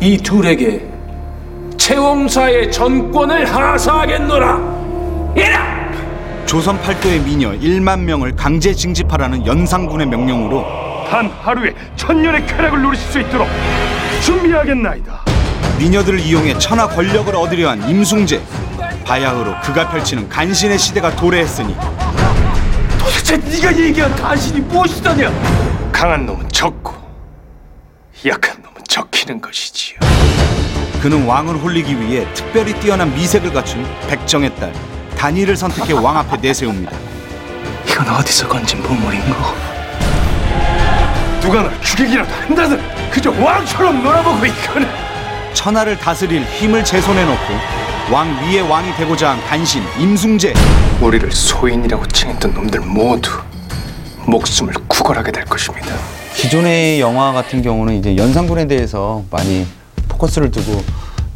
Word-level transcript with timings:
이 0.00 0.16
둘에게 0.16 0.86
채원사의 1.76 2.70
전권을 2.70 3.44
하사하겠노라. 3.46 5.32
이라! 5.36 5.88
조선 6.46 6.80
팔도의 6.80 7.20
미녀 7.20 7.50
1만 7.50 8.00
명을 8.00 8.34
강제 8.36 8.72
징집하라는 8.72 9.44
연산군의 9.46 10.06
명령으로 10.06 10.64
단 11.10 11.26
하루에 11.42 11.74
천년의 11.96 12.46
쾌락을 12.46 12.80
누리실 12.80 13.10
수 13.10 13.20
있도록 13.20 13.48
준비하겠나이다. 14.22 15.20
미녀들을 15.78 16.20
이용해 16.20 16.58
천하 16.58 16.86
권력을 16.86 17.34
얻으려 17.34 17.70
한 17.70 17.88
임숭재 17.88 18.40
바야흐로 19.04 19.54
그가 19.62 19.88
펼치는 19.88 20.28
간신의 20.28 20.78
시대가 20.78 21.14
도래했으니 21.14 21.74
도대체 22.98 23.36
네가 23.36 23.76
얘기한 23.76 24.14
간신이 24.14 24.60
무엇이더냐? 24.60 25.30
강한 25.92 26.24
놈은 26.26 26.48
적고 26.50 26.97
약한 28.26 28.56
놈은 28.62 28.74
적히는 28.88 29.40
것이지요. 29.40 29.98
그는 31.00 31.24
왕을 31.26 31.56
홀리기 31.56 32.00
위해 32.00 32.26
특별히 32.34 32.72
뛰어난 32.80 33.14
미색을 33.14 33.52
갖춘 33.52 33.86
백정의 34.08 34.54
딸 34.56 34.72
단이를 35.16 35.56
선택해 35.56 35.92
왕 35.92 36.16
앞에 36.16 36.36
내세웁니다. 36.38 36.90
이건 37.88 38.08
어디서 38.16 38.48
건진 38.48 38.82
보물인고? 38.82 39.36
누가 41.40 41.62
날 41.62 41.80
죽이기라도 41.80 42.30
한다든 42.32 43.10
그저 43.10 43.30
왕처럼 43.30 44.02
놀아보고 44.02 44.44
있거늘. 44.46 44.88
천하를 45.54 45.96
다스릴 45.96 46.42
힘을 46.44 46.84
제 46.84 47.00
손에 47.00 47.24
넣고 47.24 47.54
왕 48.12 48.28
위의 48.42 48.62
왕이 48.62 48.94
되고자 48.96 49.30
한 49.30 49.46
간신 49.46 49.82
임숭재 49.98 50.54
우리를 51.00 51.30
소인이라고 51.30 52.06
칭했던 52.08 52.54
놈들 52.54 52.80
모두 52.80 53.30
목숨을 54.26 54.74
구걸하게 54.88 55.30
될 55.32 55.44
것입니다. 55.44 55.88
기존의 56.38 57.00
영화 57.00 57.32
같은 57.32 57.62
경우는 57.62 57.98
이제 57.98 58.16
연산군에 58.16 58.68
대해서 58.68 59.24
많이 59.28 59.66
포커스를 60.08 60.52
두고 60.52 60.80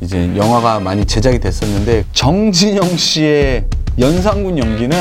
이제 0.00 0.30
영화가 0.36 0.78
많이 0.78 1.04
제작이 1.04 1.40
됐었는데 1.40 2.04
정진영 2.12 2.96
씨의 2.96 3.64
연산군 3.98 4.58
연기는 4.58 4.96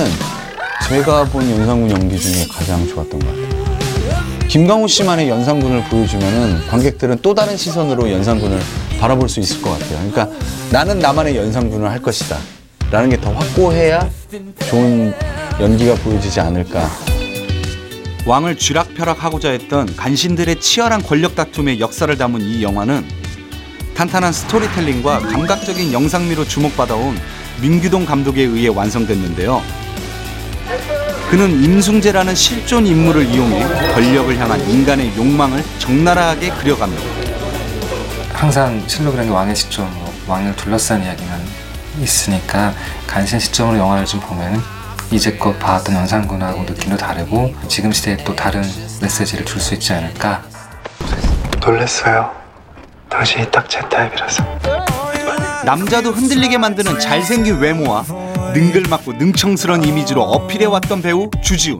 제가 0.90 1.26
본 1.26 1.50
연산군 1.52 1.92
연기 1.92 2.20
중에 2.20 2.46
가장 2.52 2.86
좋았던 2.88 3.20
것 3.20 3.28
같아요. 3.28 4.48
김강호 4.48 4.88
씨만의 4.88 5.30
연산군을 5.30 5.84
보여주면은 5.86 6.68
관객들은 6.68 7.20
또 7.22 7.36
다른 7.36 7.56
시선으로 7.56 8.12
연산군을 8.12 8.60
바라볼 9.00 9.30
수 9.30 9.40
있을 9.40 9.62
것 9.62 9.70
같아요. 9.70 10.00
그러니까 10.12 10.28
나는 10.72 10.98
나만의 10.98 11.38
연산군을 11.38 11.88
할 11.90 12.02
것이다. 12.02 12.38
라는 12.90 13.10
게 13.10 13.18
더 13.18 13.32
확고해야 13.32 14.10
좋은 14.68 15.14
연기가 15.60 15.94
보여지지 15.96 16.40
않을까. 16.42 16.90
왕을 18.26 18.56
쥐락펴락하고자 18.56 19.50
했던 19.50 19.96
간신들의 19.96 20.60
치열한 20.62 21.02
권력 21.02 21.36
다툼의 21.36 21.80
역사를 21.80 22.16
담은 22.16 22.42
이 22.42 22.62
영화는 22.62 23.04
탄탄한 23.96 24.32
스토리텔링과 24.32 25.20
감각적인 25.20 25.92
영상미로 25.92 26.46
주목받아온 26.46 27.20
민규동 27.62 28.06
감독에 28.06 28.44
의해 28.44 28.68
완성됐는데요. 28.68 29.62
그는 31.32 31.64
임숭재라는 31.64 32.36
실존 32.36 32.86
인물을 32.86 33.26
이용해 33.26 33.94
권력을 33.94 34.38
향한 34.38 34.70
인간의 34.70 35.16
욕망을 35.16 35.64
적나라하게 35.80 36.50
그려갑니다. 36.52 37.04
항상 38.34 38.84
실록이라는 38.88 39.32
게 39.32 39.36
왕의 39.36 39.56
시점, 39.56 39.92
뭐 39.96 40.14
왕을 40.28 40.56
둘러싼 40.56 41.04
이야기만 41.04 41.42
있으니까 42.02 42.74
간신 43.08 43.40
시점으로 43.40 43.78
영화를 43.78 44.06
좀 44.06 44.20
보면은 44.20 44.60
이제껏 45.12 45.58
봐왔던 45.60 45.96
연산군하고 45.96 46.64
느낌도 46.64 46.98
다르고 46.98 47.54
지금 47.68 47.92
시대에 47.92 48.18
또 48.24 48.36
다른 48.36 48.62
메시지를 49.02 49.46
줄 49.46 49.60
수 49.62 49.74
있지 49.74 49.94
않을까 49.94 50.42
놀랬어요. 51.64 52.32
당신이 53.10 53.52
딱 53.52 53.68
제 53.70 53.80
타입이라서. 53.82 54.44
남자도 55.66 56.12
흔들리게 56.12 56.58
만드는 56.58 57.00
잘생긴 57.00 57.58
외모와 57.60 58.04
능글맞고 58.54 59.14
능청스런 59.14 59.84
이미지로 59.84 60.24
어필해왔던 60.24 61.02
배우 61.04 61.30
주지훈. 61.44 61.80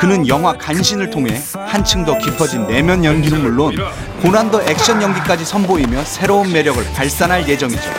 그는 0.00 0.26
영화 0.28 0.52
간신을 0.56 1.10
통해 1.10 1.40
한층 1.66 2.04
더 2.04 2.16
깊어진 2.18 2.66
내면 2.66 3.04
연기는 3.04 3.40
물론 3.42 3.74
고난도 4.22 4.62
액션 4.62 5.02
연기까지 5.02 5.44
선보이며 5.44 6.04
새로운 6.04 6.52
매력을 6.52 6.82
발산할 6.94 7.48
예정이죠. 7.48 7.90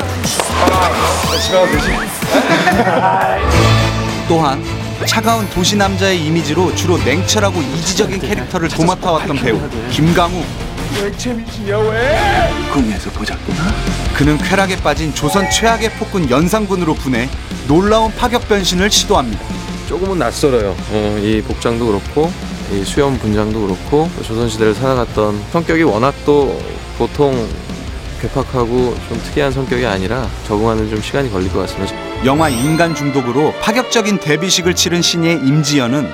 또한 4.28 4.64
차가운 5.06 5.50
도시 5.50 5.76
남자의 5.76 6.24
이미지로 6.26 6.74
주로 6.76 6.98
냉철하고 6.98 7.62
이지적인 7.62 8.20
캐릭터를 8.22 8.70
도맡아왔던 8.70 9.36
배우 9.38 9.60
김강우. 9.90 10.44
꿈에서 12.72 13.10
보자꾸나. 13.12 13.74
그는 14.16 14.38
쾌락에 14.38 14.78
빠진 14.78 15.14
조선 15.14 15.50
최악의 15.50 15.92
폭군 15.94 16.30
연산군으로 16.30 16.94
분해 16.96 17.30
놀라운 17.68 18.14
파격 18.16 18.48
변신을 18.48 18.92
시도합니다. 18.92 19.61
조금은 19.92 20.20
낯설어요. 20.20 20.74
어, 20.92 21.20
이 21.22 21.42
복장도 21.42 21.86
그렇고 21.86 22.32
이 22.72 22.82
수염 22.86 23.18
분장도 23.20 23.60
그렇고 23.60 24.10
조선시대를 24.26 24.74
살아갔던 24.74 25.44
성격이 25.52 25.84
워낙 25.84 26.14
또 26.26 26.58
보통 26.98 27.46
괴팍하고 28.22 28.96
좀 29.10 29.22
특이한 29.26 29.52
성격이 29.52 29.86
아니라 29.86 30.26
적응하는 30.48 30.90
좀 30.90 31.02
시간이 31.02 31.30
걸릴 31.30 31.52
것 31.52 31.60
같습니다. 31.68 31.94
영화 32.24 32.48
인간 32.48 32.96
중독으로 32.96 33.54
파격적인 33.62 34.20
데뷔식을 34.22 34.76
치른 34.76 35.02
신예 35.02 35.34
임지연은 35.34 36.10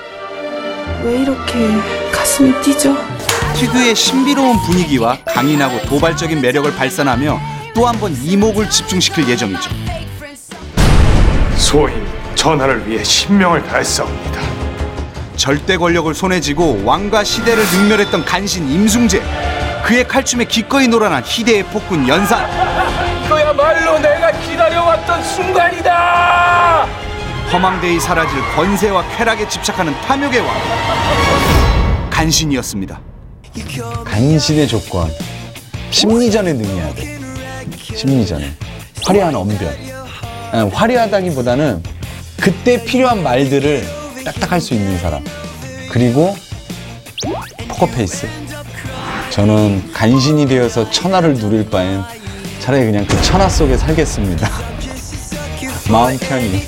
왜 1.04 1.20
이렇게 1.22 1.70
가슴이 2.12 2.60
뛰죠? 2.64 2.98
특유의 3.58 3.94
신비로운 3.96 4.58
분위기와 4.66 5.20
강인하고 5.24 5.82
도발적인 5.88 6.42
매력을 6.42 6.74
발산하며 6.76 7.40
또 7.76 7.86
한 7.86 8.00
번 8.00 8.16
이목을 8.24 8.72
집중시킬 8.72 9.30
예정이죠. 9.30 9.70
소인 11.58 11.94
전하를 12.38 12.88
위해 12.88 13.04
신명을 13.04 13.64
다했사옵니다. 13.64 14.40
절대 15.36 15.76
권력을 15.76 16.14
손에 16.14 16.40
쥐고 16.40 16.84
왕과 16.86 17.24
시대를 17.24 17.64
능멸했던 17.74 18.24
간신 18.24 18.70
임숭재. 18.70 19.22
그의 19.84 20.08
칼춤에 20.08 20.46
기꺼이 20.46 20.88
놀아난 20.88 21.24
희대의 21.26 21.64
폭군 21.66 22.08
연산. 22.08 22.48
이거야말로 23.26 24.00
내가 24.00 24.32
기다려왔던 24.32 25.24
순간이다. 25.24 26.88
허망대이 27.52 28.00
사라질 28.00 28.40
권세와 28.56 29.04
쾌락에 29.18 29.48
집착하는 29.50 29.94
탐욕의 30.02 30.40
왕. 30.40 30.50
간신이었습니다. 32.10 33.00
간신의 34.06 34.68
조건 34.68 35.10
심리전에 35.90 36.54
능해야 36.54 36.94
돼 36.94 37.20
심리전에 37.96 38.54
화려한 39.04 39.34
언변 39.36 39.74
아니, 40.52 40.70
화려하다기보다는 40.70 41.82
그때 42.48 42.82
필요한 42.82 43.24
말들을 43.24 43.86
딱딱 44.24 44.54
할 44.54 44.62
수 44.62 44.74
있는 44.74 44.98
사람. 45.00 45.22
그리고 45.92 46.34
포커페이스. 47.68 48.26
저는 49.32 49.92
간신이 49.92 50.46
되어서 50.46 50.90
천하를 50.90 51.34
누릴 51.34 51.70
바엔 51.70 52.02
차라리 52.60 52.86
그냥 52.86 53.06
그 53.06 53.22
천하 53.22 53.50
속에 53.50 53.76
살겠습니다. 53.76 54.50
마음 55.92 56.18
편히 56.18 56.64